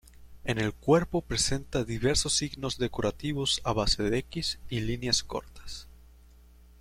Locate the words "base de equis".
3.71-4.57